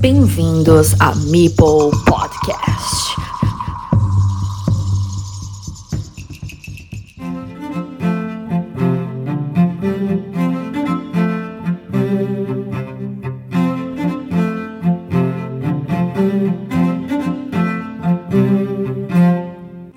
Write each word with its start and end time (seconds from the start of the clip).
Bem-vindos 0.00 0.94
a 0.94 1.12
Meeple 1.30 1.90
Podcast. 2.08 3.12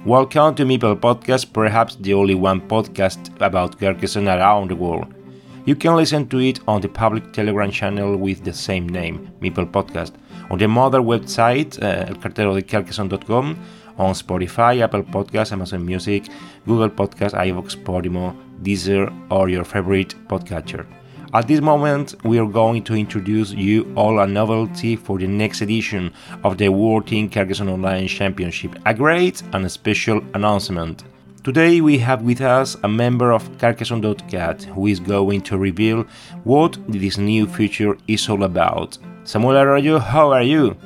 Welcome 0.06 0.56
to 0.56 0.66
Meeple 0.66 1.00
Podcast, 1.00 1.54
perhaps 1.54 1.96
the 1.96 2.14
only 2.14 2.36
one 2.36 2.60
podcast 2.60 3.34
about 3.40 3.80
Carcassonne 3.80 4.28
around 4.28 4.70
the 4.70 4.76
world. 4.76 5.23
You 5.66 5.76
can 5.78 5.96
listen 5.96 6.28
to 6.28 6.40
it 6.40 6.60
on 6.68 6.82
the 6.82 6.90
public 6.90 7.32
Telegram 7.32 7.72
channel 7.72 8.18
with 8.18 8.44
the 8.44 8.52
same 8.52 8.90
name, 8.90 9.32
Meeple 9.42 9.72
Podcast, 9.72 10.12
on 10.50 10.60
the 10.60 10.68
mother 10.68 11.00
website, 11.00 11.82
uh, 11.82 12.12
elcarterodecarcassonne.com, 12.12 13.58
on 13.98 14.14
Spotify, 14.14 14.82
Apple 14.82 15.04
Podcasts, 15.04 15.54
Amazon 15.54 15.86
Music, 15.86 16.28
Google 16.66 16.90
Podcasts, 16.90 17.34
iVoox, 17.34 17.82
Podimo, 17.82 18.36
Deezer, 18.62 19.10
or 19.32 19.48
your 19.48 19.64
favorite 19.64 20.16
podcatcher. 20.28 20.86
At 21.34 21.48
this 21.48 21.62
moment, 21.62 22.14
we 22.26 22.40
are 22.40 22.46
going 22.46 22.84
to 22.84 22.94
introduce 22.94 23.54
you 23.54 23.90
all 23.96 24.20
a 24.20 24.28
novelty 24.28 24.98
for 24.98 25.18
the 25.18 25.28
next 25.28 25.62
edition 25.62 26.12
of 26.44 26.58
the 26.58 26.68
World 26.68 27.08
Team 27.08 27.30
Carcassonne 27.30 27.70
Online 27.70 28.08
Championship, 28.10 28.78
a 28.86 28.94
great 28.94 29.42
and 29.54 29.72
special 29.72 30.22
announcement. 30.34 31.06
Today 31.44 31.82
we 31.82 31.98
have 31.98 32.22
with 32.22 32.40
us 32.40 32.78
a 32.84 32.88
member 32.88 33.34
of 33.34 33.44
Carcassonne.cat 33.58 34.64
who 34.64 34.88
is 34.88 35.02
going 35.02 35.42
to 35.42 35.58
reveal 35.58 36.04
what 36.46 36.78
this 36.88 37.18
new 37.18 37.48
feature 37.48 37.98
is 38.08 38.30
all 38.30 38.44
about. 38.44 38.98
Samuel 39.26 39.58
Arroyo, 39.58 40.00
how 40.00 40.32
are 40.32 40.42
you? 40.42 40.78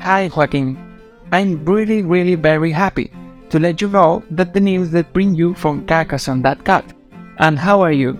Hi 0.00 0.28
Joaquin, 0.34 0.76
I'm 1.30 1.64
really 1.64 2.02
really 2.02 2.34
very 2.34 2.72
happy 2.72 3.12
to 3.50 3.60
let 3.60 3.80
you 3.80 3.86
know 3.86 4.24
that 4.32 4.52
the 4.52 4.58
news 4.58 4.90
that 4.90 5.12
bring 5.12 5.36
you 5.36 5.54
from 5.54 5.86
Carcassonne.cat. 5.86 6.92
And 7.38 7.56
how 7.56 7.80
are 7.80 7.92
you? 7.92 8.18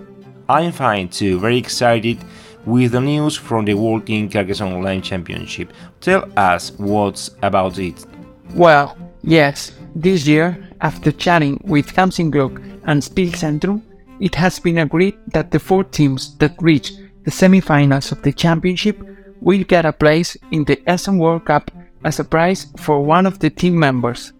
I'm 0.48 0.70
fine 0.70 1.08
too, 1.08 1.40
very 1.40 1.58
excited 1.58 2.18
with 2.64 2.92
the 2.92 3.00
news 3.00 3.36
from 3.36 3.64
the 3.64 3.74
World 3.74 4.06
Team 4.06 4.30
Carcassonne 4.30 4.72
Online 4.72 5.02
Championship. 5.02 5.72
Tell 6.00 6.30
us 6.36 6.70
what's 6.78 7.30
about 7.42 7.80
it. 7.80 8.06
Well, 8.54 8.96
yes, 9.24 9.72
this 9.96 10.28
year, 10.28 10.71
after 10.82 11.12
chatting 11.12 11.60
with 11.64 11.96
Hans 11.96 12.18
im 12.18 12.30
Glück 12.30 12.60
and 12.84 13.00
Spielzentrum, 13.00 13.80
it 14.20 14.34
has 14.34 14.58
been 14.58 14.78
agreed 14.78 15.14
that 15.28 15.50
the 15.50 15.58
four 15.58 15.84
teams 15.84 16.36
that 16.38 16.54
reach 16.60 16.92
the 17.24 17.30
semifinals 17.30 18.12
of 18.12 18.20
the 18.22 18.32
championship 18.32 19.00
will 19.40 19.64
get 19.64 19.84
a 19.84 19.92
place 19.92 20.36
in 20.50 20.64
the 20.64 20.80
Essen 20.88 21.18
World 21.18 21.44
Cup 21.44 21.70
as 22.04 22.18
a 22.18 22.24
prize 22.24 22.66
for 22.78 23.00
one 23.00 23.26
of 23.26 23.38
the 23.38 23.50
team 23.50 23.78
members. 23.78 24.32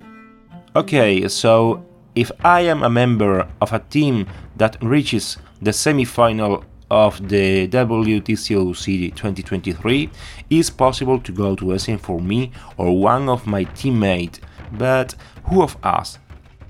Okay, 0.75 1.29
so 1.29 1.85
if 2.15 2.31
I 2.45 2.63
am 2.63 2.83
a 2.83 2.91
member 2.91 3.48
of 3.61 3.73
a 3.73 3.79
team 3.79 4.27
that 4.57 4.77
reaches 4.83 5.39
the 5.61 5.73
semi-final 5.73 6.65
of 6.91 7.29
the 7.29 7.69
WTCOC 7.69 9.15
2023, 9.15 10.11
it's 10.51 10.70
possible 10.70 11.20
to 11.20 11.33
go 11.33 11.55
to 11.57 11.73
Essen 11.73 11.98
for 11.98 12.20
me 12.20 12.51
or 12.77 12.98
one 12.98 13.29
of 13.29 13.47
my 13.47 13.65
teammates 13.65 14.41
but 14.73 15.15
who 15.45 15.63
of 15.63 15.77
us? 15.83 16.19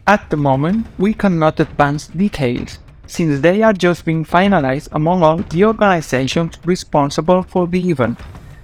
At 0.06 0.30
the 0.30 0.36
moment, 0.36 0.88
we 0.98 1.14
cannot 1.14 1.60
advance 1.60 2.08
details, 2.08 2.80
since 3.06 3.40
they 3.40 3.62
are 3.62 3.72
just 3.72 4.04
being 4.04 4.24
finalized 4.24 4.88
among 4.90 5.22
all 5.22 5.36
the 5.36 5.64
organizations 5.64 6.58
responsible 6.64 7.44
for 7.44 7.68
the 7.68 7.88
event. 7.88 8.18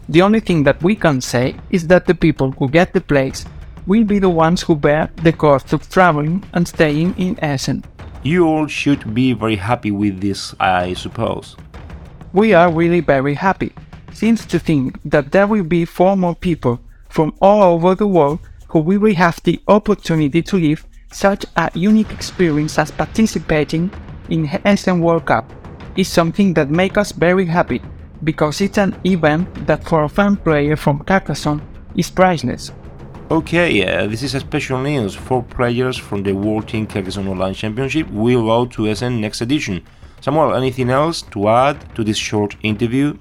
The 0.09 0.23
only 0.23 0.41
thing 0.41 0.65
that 0.65 0.83
we 0.83 0.97
can 0.97 1.21
say 1.21 1.55
is 1.71 1.87
that 1.87 2.07
the 2.07 2.15
people 2.17 2.51
who 2.51 2.69
get 2.69 2.93
the 2.93 3.01
place 3.01 3.45
will 3.87 4.03
be 4.03 4.19
the 4.19 4.29
ones 4.29 4.63
who 4.63 4.75
bear 4.75 5.11
the 5.23 5.33
cost 5.33 5.73
of 5.73 5.89
traveling 5.89 6.45
and 6.55 6.67
staying 6.67 7.15
in 7.17 7.39
Essen. 7.41 7.85
You 8.25 8.45
all 8.45 8.67
should 8.67 9.15
be 9.15 9.33
very 9.33 9.57
happy 9.57 9.93
with 9.93 10.21
this, 10.21 10.57
I 10.59 10.95
suppose. 10.95 11.57
We 12.33 12.53
are 12.53 12.73
really 12.73 13.01
very 13.01 13.35
happy, 13.35 13.73
since 14.13 14.45
to 14.47 14.59
think 14.59 14.99
that 15.05 15.31
there 15.31 15.47
will 15.47 15.63
be 15.63 15.85
four 15.85 16.17
more 16.17 16.35
people 16.35 16.81
from 17.09 17.33
all 17.41 17.63
over 17.63 17.95
the 17.95 18.09
world 18.09 18.41
who 18.71 18.81
will 18.81 19.15
have 19.15 19.41
the 19.45 19.61
opportunity 19.69 20.43
to 20.43 20.57
live 20.57 20.85
such 21.11 21.45
a 21.57 21.71
unique 21.75 22.13
experience 22.13 22.79
as 22.79 22.91
participating 22.91 23.91
in 24.31 24.49
Essen 24.65 25.01
World 25.01 25.27
Cup 25.27 25.51
is 25.97 26.09
something 26.09 26.55
that 26.55 26.71
makes 26.71 26.97
us 26.97 27.13
very 27.13 27.47
happy 27.47 27.83
because 28.25 28.61
it's 28.61 28.79
an 28.79 28.95
event 29.05 29.67
that 29.67 29.85
for 29.85 30.05
a 30.05 30.09
fan 30.09 30.37
player 30.37 30.77
from 30.77 31.01
Carcassonne 31.01 31.63
is 31.97 32.11
priceless. 32.11 32.73
Okay, 33.31 33.85
uh, 33.87 34.07
this 34.07 34.23
is 34.23 34.35
a 34.35 34.41
special 34.41 34.81
news. 34.81 35.15
Four 35.15 35.43
players 35.43 35.97
from 35.97 36.23
the 36.23 36.33
World 36.33 36.67
Team 36.67 36.87
Carcassonne 36.87 37.29
Online 37.29 37.55
Championship 37.55 38.09
will 38.11 38.45
go 38.45 38.67
to 38.67 38.89
Essen 38.89 39.21
next 39.21 39.41
edition. 39.41 39.83
Samuel, 40.21 40.55
anything 40.55 40.91
else 40.91 41.23
to 41.23 41.49
add 41.49 41.95
to 41.95 42.03
this 42.03 42.17
short 42.17 42.57
interview? 42.63 43.17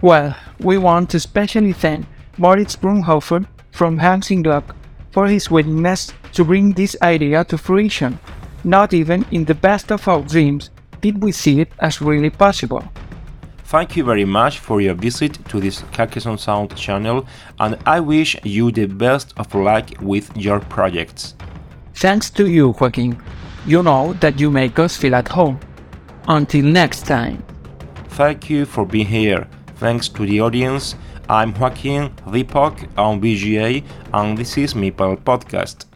Well, 0.00 0.36
we 0.60 0.78
want 0.78 1.10
to 1.10 1.20
specially 1.20 1.72
thank 1.72 2.06
Moritz 2.38 2.76
Brunnhofer 2.76 3.44
from 3.72 3.98
Hans 3.98 4.30
im 4.30 4.42
Glück 4.42 4.74
for 5.10 5.26
his 5.26 5.50
willingness 5.50 6.12
to 6.32 6.44
bring 6.44 6.72
this 6.72 6.96
idea 7.02 7.44
to 7.44 7.58
fruition. 7.58 8.18
Not 8.64 8.92
even 8.92 9.24
in 9.30 9.44
the 9.44 9.54
best 9.54 9.90
of 9.90 10.06
our 10.06 10.22
dreams 10.22 10.70
did 11.00 11.22
we 11.22 11.32
see 11.32 11.60
it 11.60 11.72
as 11.78 12.00
really 12.00 12.30
possible. 12.30 12.84
Thank 13.64 13.96
you 13.96 14.04
very 14.04 14.24
much 14.24 14.58
for 14.58 14.80
your 14.80 14.94
visit 14.94 15.38
to 15.48 15.60
this 15.60 15.82
Carcassonne 15.92 16.38
Sound 16.38 16.76
channel 16.76 17.26
and 17.60 17.78
I 17.86 18.00
wish 18.00 18.36
you 18.42 18.72
the 18.72 18.86
best 18.86 19.32
of 19.36 19.54
luck 19.54 19.90
with 20.00 20.36
your 20.36 20.60
projects. 20.60 21.34
Thanks 21.94 22.30
to 22.30 22.48
you, 22.48 22.74
Joaquin. 22.80 23.22
You 23.66 23.82
know 23.82 24.14
that 24.14 24.40
you 24.40 24.50
make 24.50 24.78
us 24.78 24.96
feel 24.96 25.14
at 25.14 25.28
home. 25.28 25.60
Until 26.26 26.64
next 26.64 27.06
time. 27.06 27.42
Thank 28.08 28.50
you 28.50 28.66
for 28.66 28.84
being 28.84 29.06
here. 29.06 29.46
Thanks 29.76 30.08
to 30.08 30.26
the 30.26 30.40
audience 30.40 30.96
I'm 31.30 31.54
Joaquin 31.54 32.10
Vipok 32.26 32.88
on 32.98 33.20
VGA, 33.20 33.84
and 34.12 34.36
this 34.36 34.58
is 34.58 34.74
Meeple 34.74 35.16
Podcast. 35.18 35.89